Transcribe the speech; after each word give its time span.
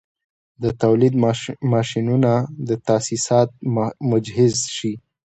د 0.61 0.63
تولید 0.81 1.13
ماشینونه 1.73 2.31
او 2.69 2.73
تاسیسات 2.87 3.49
مجهز 4.09 4.55
شي 4.75 4.93